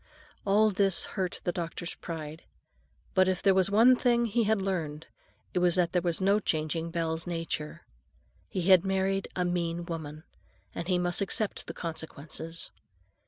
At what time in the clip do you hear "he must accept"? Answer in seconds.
10.87-11.67